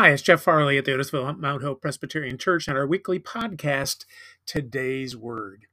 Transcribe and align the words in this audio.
Hi, 0.00 0.10
it's 0.10 0.22
Jeff 0.22 0.40
Farley 0.40 0.78
at 0.78 0.84
the 0.84 0.92
Otisville 0.92 1.36
Mount 1.40 1.60
Hope 1.60 1.82
Presbyterian 1.82 2.38
Church 2.38 2.68
and 2.68 2.78
our 2.78 2.86
weekly 2.86 3.18
podcast, 3.18 4.04
Today's 4.46 5.16
Word. 5.16 5.66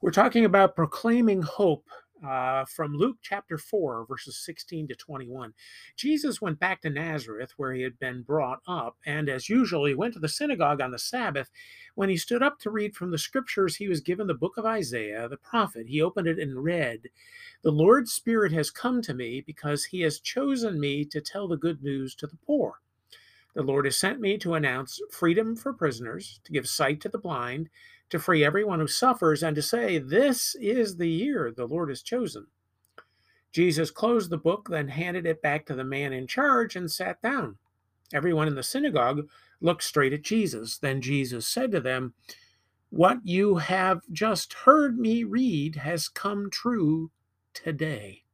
We're 0.00 0.10
talking 0.10 0.44
about 0.44 0.74
proclaiming 0.74 1.42
hope 1.42 1.86
uh, 2.24 2.64
from 2.64 2.94
Luke 2.94 3.16
chapter 3.22 3.58
4, 3.58 4.06
verses 4.06 4.36
16 4.44 4.88
to 4.88 4.94
21. 4.94 5.52
Jesus 5.96 6.40
went 6.40 6.58
back 6.58 6.80
to 6.82 6.90
Nazareth, 6.90 7.52
where 7.56 7.72
he 7.72 7.82
had 7.82 7.98
been 7.98 8.22
brought 8.22 8.60
up, 8.66 8.96
and 9.04 9.28
as 9.28 9.48
usual, 9.48 9.84
he 9.86 9.94
went 9.94 10.14
to 10.14 10.20
the 10.20 10.28
synagogue 10.28 10.80
on 10.80 10.90
the 10.90 10.98
Sabbath. 10.98 11.50
When 11.94 12.08
he 12.08 12.16
stood 12.16 12.42
up 12.42 12.58
to 12.60 12.70
read 12.70 12.94
from 12.94 13.10
the 13.10 13.18
scriptures, 13.18 13.76
he 13.76 13.88
was 13.88 14.00
given 14.00 14.26
the 14.26 14.34
book 14.34 14.56
of 14.56 14.64
Isaiah, 14.66 15.28
the 15.28 15.36
prophet. 15.36 15.86
He 15.88 16.02
opened 16.02 16.28
it 16.28 16.38
and 16.38 16.62
read, 16.62 17.08
The 17.62 17.70
Lord's 17.70 18.12
Spirit 18.12 18.52
has 18.52 18.70
come 18.70 19.02
to 19.02 19.14
me 19.14 19.40
because 19.40 19.84
he 19.84 20.00
has 20.02 20.20
chosen 20.20 20.80
me 20.80 21.04
to 21.06 21.20
tell 21.20 21.48
the 21.48 21.56
good 21.56 21.82
news 21.82 22.14
to 22.16 22.26
the 22.26 22.38
poor. 22.46 22.80
The 23.54 23.62
Lord 23.62 23.86
has 23.86 23.96
sent 23.96 24.20
me 24.20 24.36
to 24.38 24.52
announce 24.52 25.00
freedom 25.10 25.56
for 25.56 25.72
prisoners, 25.72 26.40
to 26.44 26.52
give 26.52 26.68
sight 26.68 27.00
to 27.00 27.08
the 27.08 27.18
blind 27.18 27.70
to 28.10 28.18
free 28.18 28.44
everyone 28.44 28.80
who 28.80 28.86
suffers, 28.86 29.42
and 29.42 29.56
to 29.56 29.62
say, 29.62 29.98
This 29.98 30.54
is 30.60 30.96
the 30.96 31.08
year 31.08 31.52
the 31.54 31.66
Lord 31.66 31.88
has 31.88 32.02
chosen. 32.02 32.46
Jesus 33.52 33.90
closed 33.90 34.30
the 34.30 34.36
book, 34.36 34.68
then 34.70 34.88
handed 34.88 35.26
it 35.26 35.40
back 35.40 35.64
to 35.66 35.74
the 35.74 35.84
man 35.84 36.12
in 36.12 36.26
charge 36.26 36.76
and 36.76 36.90
sat 36.90 37.22
down. 37.22 37.56
Everyone 38.12 38.48
in 38.48 38.54
the 38.54 38.62
synagogue 38.62 39.28
looked 39.60 39.82
straight 39.82 40.12
at 40.12 40.22
Jesus. 40.22 40.78
Then 40.78 41.00
Jesus 41.00 41.46
said 41.46 41.72
to 41.72 41.80
them, 41.80 42.14
What 42.90 43.18
you 43.24 43.56
have 43.56 44.02
just 44.12 44.52
heard 44.52 44.98
me 44.98 45.24
read 45.24 45.76
has 45.76 46.08
come 46.08 46.50
true 46.50 47.10
today. 47.54 48.24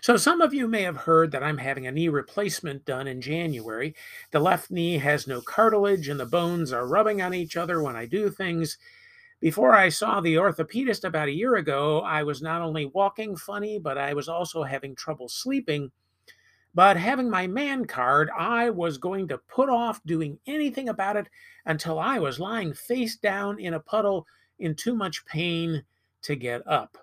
So, 0.00 0.16
some 0.16 0.40
of 0.40 0.52
you 0.52 0.66
may 0.66 0.82
have 0.82 0.96
heard 0.96 1.30
that 1.30 1.44
I'm 1.44 1.58
having 1.58 1.86
a 1.86 1.92
knee 1.92 2.08
replacement 2.08 2.84
done 2.84 3.06
in 3.06 3.20
January. 3.20 3.94
The 4.32 4.40
left 4.40 4.70
knee 4.70 4.98
has 4.98 5.28
no 5.28 5.40
cartilage 5.40 6.08
and 6.08 6.18
the 6.18 6.26
bones 6.26 6.72
are 6.72 6.86
rubbing 6.86 7.22
on 7.22 7.34
each 7.34 7.56
other 7.56 7.80
when 7.82 7.94
I 7.94 8.06
do 8.06 8.28
things. 8.28 8.78
Before 9.38 9.74
I 9.74 9.88
saw 9.88 10.20
the 10.20 10.34
orthopedist 10.34 11.04
about 11.04 11.28
a 11.28 11.32
year 11.32 11.56
ago, 11.56 12.00
I 12.00 12.22
was 12.22 12.42
not 12.42 12.62
only 12.62 12.86
walking 12.86 13.36
funny, 13.36 13.78
but 13.78 13.98
I 13.98 14.14
was 14.14 14.28
also 14.28 14.62
having 14.62 14.94
trouble 14.94 15.28
sleeping. 15.28 15.90
But 16.74 16.96
having 16.96 17.28
my 17.28 17.46
man 17.46 17.84
card, 17.84 18.30
I 18.36 18.70
was 18.70 18.98
going 18.98 19.28
to 19.28 19.38
put 19.38 19.68
off 19.68 20.00
doing 20.04 20.38
anything 20.46 20.88
about 20.88 21.16
it 21.16 21.28
until 21.66 21.98
I 21.98 22.18
was 22.18 22.40
lying 22.40 22.72
face 22.72 23.16
down 23.16 23.58
in 23.58 23.74
a 23.74 23.80
puddle 23.80 24.26
in 24.58 24.74
too 24.74 24.94
much 24.94 25.26
pain 25.26 25.84
to 26.22 26.34
get 26.34 26.66
up. 26.66 26.96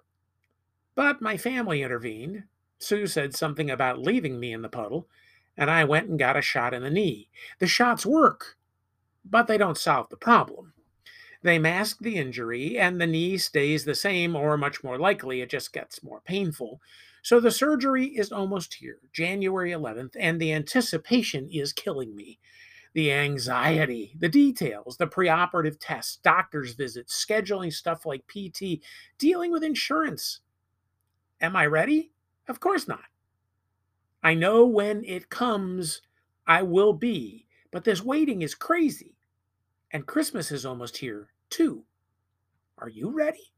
But 1.00 1.22
my 1.22 1.38
family 1.38 1.82
intervened. 1.82 2.44
Sue 2.78 3.08
said 3.08 3.34
something 3.34 3.72
about 3.72 4.02
leaving 4.02 4.38
me 4.38 4.52
in 4.52 4.64
the 4.64 4.68
puddle, 4.68 5.08
and 5.56 5.72
I 5.72 5.86
went 5.86 6.10
and 6.10 6.20
got 6.20 6.36
a 6.36 6.42
shot 6.42 6.74
in 6.74 6.84
the 6.84 6.90
knee. 6.90 7.30
The 7.60 7.68
shots 7.68 8.06
work, 8.06 8.58
but 9.24 9.48
they 9.48 9.58
don't 9.58 9.78
solve 9.78 10.10
the 10.10 10.18
problem. 10.18 10.74
They 11.42 11.58
mask 11.58 12.00
the 12.00 12.18
injury, 12.18 12.78
and 12.78 13.00
the 13.00 13.08
knee 13.08 13.38
stays 13.38 13.86
the 13.86 13.96
same, 13.96 14.36
or 14.36 14.58
much 14.58 14.84
more 14.84 15.00
likely, 15.00 15.40
it 15.40 15.50
just 15.50 15.72
gets 15.72 16.04
more 16.04 16.20
painful. 16.20 16.82
So 17.22 17.40
the 17.40 17.50
surgery 17.50 18.08
is 18.08 18.34
almost 18.34 18.74
here, 18.74 19.00
January 19.14 19.72
11th, 19.72 20.18
and 20.20 20.38
the 20.38 20.52
anticipation 20.52 21.48
is 21.50 21.72
killing 21.72 22.14
me. 22.14 22.40
The 22.94 23.14
anxiety, 23.14 24.18
the 24.20 24.28
details, 24.28 24.98
the 24.98 25.08
preoperative 25.08 25.78
tests, 25.80 26.18
doctor's 26.18 26.74
visits, 26.74 27.26
scheduling 27.26 27.72
stuff 27.72 28.06
like 28.06 28.28
PT, 28.28 28.84
dealing 29.18 29.54
with 29.54 29.64
insurance, 29.64 30.42
Am 31.42 31.56
I 31.56 31.66
ready? 31.66 32.12
Of 32.48 32.60
course 32.60 32.88
not. 32.88 33.06
I 34.22 34.34
know 34.34 34.66
when 34.66 35.04
it 35.06 35.30
comes, 35.30 36.02
I 36.46 36.64
will 36.64 36.94
be, 36.94 37.48
but 37.72 37.84
this 37.84 38.04
waiting 38.04 38.42
is 38.42 38.56
crazy. 38.56 39.16
And 39.92 40.06
Christmas 40.06 40.52
is 40.52 40.66
almost 40.66 40.98
here, 40.98 41.30
too. 41.50 41.84
Are 42.78 42.90
you 42.90 43.10
ready? 43.10 43.54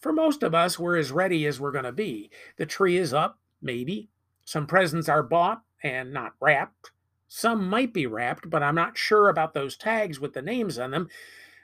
For 0.00 0.12
most 0.12 0.42
of 0.42 0.54
us, 0.54 0.78
we're 0.78 0.96
as 0.96 1.12
ready 1.12 1.46
as 1.46 1.60
we're 1.60 1.72
going 1.72 1.84
to 1.84 1.92
be. 1.92 2.30
The 2.56 2.66
tree 2.66 2.96
is 2.96 3.12
up, 3.12 3.38
maybe. 3.60 4.08
Some 4.44 4.66
presents 4.66 5.08
are 5.08 5.22
bought 5.22 5.62
and 5.82 6.12
not 6.12 6.32
wrapped. 6.40 6.90
Some 7.28 7.68
might 7.68 7.92
be 7.92 8.06
wrapped, 8.06 8.48
but 8.48 8.62
I'm 8.62 8.74
not 8.74 8.98
sure 8.98 9.28
about 9.28 9.54
those 9.54 9.76
tags 9.76 10.18
with 10.18 10.32
the 10.32 10.42
names 10.42 10.78
on 10.78 10.90
them. 10.90 11.08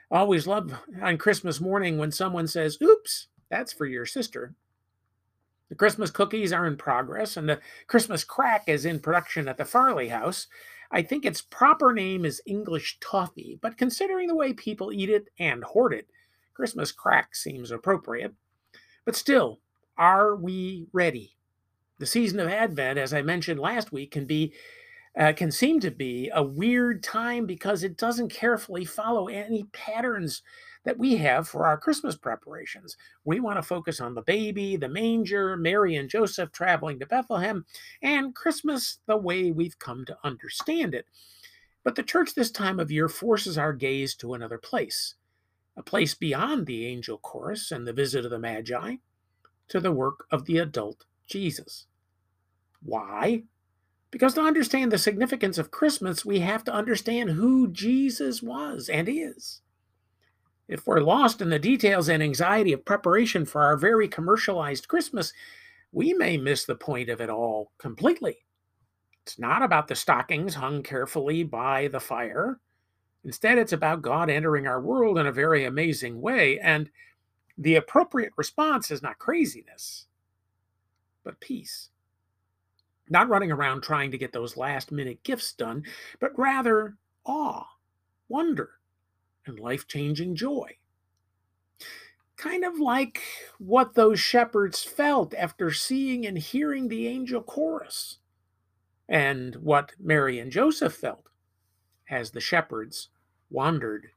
Always 0.09 0.47
love 0.47 0.73
on 1.01 1.17
Christmas 1.17 1.59
morning 1.59 1.97
when 1.97 2.11
someone 2.11 2.47
says, 2.47 2.77
Oops, 2.81 3.27
that's 3.49 3.73
for 3.73 3.85
your 3.85 4.05
sister. 4.05 4.53
The 5.69 5.75
Christmas 5.75 6.11
cookies 6.11 6.53
are 6.53 6.65
in 6.65 6.77
progress, 6.77 7.35
and 7.35 7.49
the 7.49 7.59
Christmas 7.87 8.23
crack 8.23 8.63
is 8.67 8.85
in 8.85 8.99
production 8.99 9.47
at 9.47 9.57
the 9.57 9.65
Farley 9.65 10.07
House. 10.07 10.47
I 10.91 11.01
think 11.01 11.25
its 11.25 11.41
proper 11.41 11.93
name 11.93 12.23
is 12.23 12.41
English 12.45 12.99
toffee, 13.01 13.59
but 13.61 13.77
considering 13.77 14.27
the 14.27 14.35
way 14.35 14.53
people 14.53 14.93
eat 14.93 15.09
it 15.09 15.27
and 15.37 15.63
hoard 15.63 15.93
it, 15.93 16.07
Christmas 16.53 16.91
crack 16.91 17.35
seems 17.35 17.71
appropriate. 17.71 18.33
But 19.03 19.15
still, 19.15 19.59
are 19.97 20.35
we 20.35 20.87
ready? 20.93 21.35
The 21.99 22.05
season 22.05 22.39
of 22.39 22.47
Advent, 22.47 22.97
as 22.97 23.13
I 23.13 23.21
mentioned 23.21 23.59
last 23.59 23.91
week, 23.91 24.11
can 24.11 24.25
be 24.25 24.53
uh, 25.17 25.33
can 25.33 25.51
seem 25.51 25.79
to 25.79 25.91
be 25.91 26.29
a 26.33 26.43
weird 26.43 27.01
time 27.01 27.45
because 27.45 27.83
it 27.83 27.97
doesn't 27.97 28.29
carefully 28.29 28.85
follow 28.85 29.27
any 29.27 29.63
patterns 29.73 30.43
that 30.85 30.97
we 30.97 31.17
have 31.17 31.47
for 31.47 31.65
our 31.65 31.77
Christmas 31.77 32.15
preparations. 32.15 32.95
We 33.25 33.39
want 33.39 33.57
to 33.57 33.63
focus 33.63 33.99
on 33.99 34.13
the 34.13 34.21
baby, 34.21 34.77
the 34.77 34.87
manger, 34.87 35.57
Mary 35.57 35.95
and 35.95 36.09
Joseph 36.09 36.51
traveling 36.51 36.99
to 36.99 37.05
Bethlehem, 37.05 37.65
and 38.01 38.35
Christmas 38.35 38.99
the 39.07 39.17
way 39.17 39.51
we've 39.51 39.79
come 39.79 40.05
to 40.05 40.17
understand 40.23 40.93
it. 40.93 41.07
But 41.83 41.95
the 41.95 42.03
church 42.03 42.35
this 42.35 42.51
time 42.51 42.79
of 42.79 42.91
year 42.91 43.09
forces 43.09 43.57
our 43.57 43.73
gaze 43.73 44.13
to 44.15 44.33
another 44.33 44.57
place, 44.57 45.15
a 45.75 45.83
place 45.83 46.13
beyond 46.13 46.67
the 46.67 46.85
angel 46.85 47.17
chorus 47.17 47.71
and 47.71 47.87
the 47.87 47.93
visit 47.93 48.23
of 48.23 48.31
the 48.31 48.39
Magi, 48.39 48.95
to 49.69 49.79
the 49.79 49.91
work 49.91 50.25
of 50.31 50.45
the 50.45 50.59
adult 50.59 51.05
Jesus. 51.27 51.87
Why? 52.83 53.43
Because 54.09 54.33
to 54.35 54.41
understand 54.41 54.91
the 54.91 54.97
significance 54.97 55.57
of 55.57 55.71
Christmas, 55.71 56.25
we 56.25 56.39
have 56.39 56.63
to 56.65 56.73
understand 56.73 57.31
who 57.31 57.67
Jesus 57.67 58.41
was 58.41 58.89
and 58.89 59.09
is. 59.09 59.61
If 60.67 60.85
we're 60.85 60.99
lost 60.99 61.41
in 61.41 61.49
the 61.49 61.59
details 61.59 62.09
and 62.09 62.21
anxiety 62.21 62.73
of 62.73 62.85
preparation 62.85 63.45
for 63.45 63.63
our 63.63 63.77
very 63.77 64.07
commercialized 64.07 64.87
Christmas, 64.87 65.33
we 65.91 66.13
may 66.13 66.37
miss 66.37 66.65
the 66.65 66.75
point 66.75 67.09
of 67.09 67.21
it 67.21 67.29
all 67.29 67.71
completely. 67.77 68.37
It's 69.25 69.39
not 69.39 69.61
about 69.61 69.87
the 69.87 69.95
stockings 69.95 70.55
hung 70.55 70.83
carefully 70.83 71.43
by 71.43 71.87
the 71.87 71.99
fire. 71.99 72.59
Instead, 73.23 73.57
it's 73.57 73.73
about 73.73 74.01
God 74.01 74.29
entering 74.29 74.67
our 74.67 74.81
world 74.81 75.17
in 75.17 75.27
a 75.27 75.33
very 75.33 75.65
amazing 75.65 76.21
way. 76.21 76.59
And 76.59 76.89
the 77.57 77.75
appropriate 77.75 78.31
response 78.37 78.91
is 78.91 79.01
not 79.01 79.19
craziness, 79.19 80.05
but 81.23 81.39
peace. 81.39 81.89
Not 83.09 83.29
running 83.29 83.51
around 83.51 83.81
trying 83.81 84.11
to 84.11 84.17
get 84.17 84.33
those 84.33 84.57
last 84.57 84.91
minute 84.91 85.23
gifts 85.23 85.53
done, 85.53 85.83
but 86.19 86.37
rather 86.37 86.97
awe, 87.25 87.65
wonder, 88.27 88.71
and 89.45 89.59
life 89.59 89.87
changing 89.87 90.35
joy. 90.35 90.77
Kind 92.35 92.63
of 92.63 92.79
like 92.79 93.21
what 93.57 93.95
those 93.95 94.19
shepherds 94.19 94.83
felt 94.83 95.33
after 95.33 95.71
seeing 95.71 96.25
and 96.25 96.37
hearing 96.37 96.87
the 96.87 97.07
angel 97.07 97.41
chorus, 97.41 98.19
and 99.09 99.55
what 99.55 99.93
Mary 99.99 100.37
and 100.39 100.51
Joseph 100.51 100.93
felt 100.93 101.29
as 102.09 102.31
the 102.31 102.41
shepherds 102.41 103.09
wandered 103.49 104.09